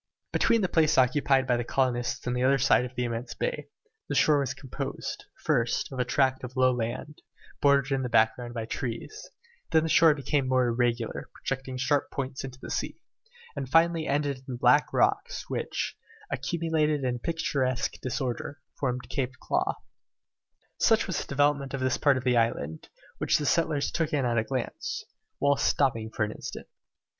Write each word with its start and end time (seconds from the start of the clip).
Between 0.33 0.61
the 0.61 0.67
place 0.67 0.97
occupied 0.97 1.45
by 1.45 1.57
the 1.57 1.63
colonists 1.63 2.25
and 2.25 2.35
the 2.35 2.41
other 2.43 2.57
side 2.57 2.85
of 2.85 2.95
the 2.95 3.03
immense 3.03 3.35
bay, 3.35 3.67
the 4.09 4.15
shore 4.15 4.39
was 4.39 4.55
composed, 4.55 5.25
first, 5.43 5.91
of 5.91 5.99
a 5.99 6.05
tract 6.05 6.43
of 6.43 6.55
low 6.55 6.73
land, 6.73 7.21
bordered 7.61 7.91
in 7.93 8.01
the 8.01 8.09
background 8.09 8.55
by 8.55 8.65
trees; 8.65 9.29
then 9.69 9.83
the 9.83 9.89
shore 9.89 10.15
became 10.15 10.47
more 10.47 10.65
irregular, 10.69 11.29
projecting 11.35 11.77
sharp 11.77 12.09
points 12.09 12.43
into 12.43 12.57
the 12.59 12.71
sea, 12.71 12.99
and 13.55 13.69
finally 13.69 14.07
ended 14.07 14.37
in 14.37 14.45
the 14.55 14.57
black 14.57 14.91
rocks 14.91 15.47
which, 15.51 15.95
accumulated 16.31 17.03
in 17.03 17.19
picturesque 17.19 17.93
disorder, 18.01 18.59
formed 18.79 19.07
Claw 19.07 19.73
Cape. 19.77 19.85
Such 20.79 21.05
was 21.05 21.21
the 21.21 21.27
development 21.27 21.75
of 21.75 21.79
this 21.79 21.97
part 21.99 22.17
of 22.17 22.23
the 22.23 22.37
island, 22.37 22.89
which 23.19 23.37
the 23.37 23.45
settlers 23.45 23.91
took 23.91 24.13
in 24.13 24.25
at 24.25 24.39
a 24.39 24.43
glance, 24.43 25.05
whilst 25.39 25.67
stopping 25.67 26.09
for 26.09 26.23
an 26.23 26.31
instant. 26.31 26.65